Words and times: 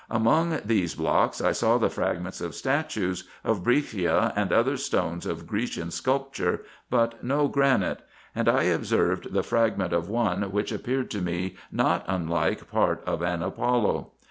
Among 0.09 0.59
these 0.65 0.95
blocks 0.95 1.41
I 1.41 1.51
saw 1.51 1.77
the 1.77 1.91
fragments 1.91 2.41
of 2.41 2.55
statues, 2.55 3.25
of 3.43 3.63
breccia 3.63 4.33
and 4.35 4.51
other 4.51 4.75
stones 4.75 5.27
of 5.27 5.45
Grecian 5.45 5.91
sculpture, 5.91 6.63
but 6.89 7.23
no 7.23 7.47
granite; 7.47 8.01
and 8.33 8.49
I 8.49 8.63
observed 8.63 9.31
the 9.31 9.43
fragment 9.43 9.93
of 9.93 10.09
one 10.09 10.51
winch 10.51 10.71
appeared 10.71 11.11
to 11.11 11.21
me 11.21 11.55
not 11.71 12.03
unlike 12.07 12.71
part 12.71 13.03
of 13.05 13.21
an 13.21 13.43
Apollo. 13.43 14.09